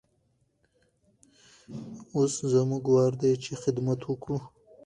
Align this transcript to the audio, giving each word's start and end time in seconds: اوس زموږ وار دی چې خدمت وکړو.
اوس 2.15 2.33
زموږ 2.53 2.83
وار 2.93 3.13
دی 3.21 3.33
چې 3.43 3.51
خدمت 3.61 3.99
وکړو. 4.05 4.37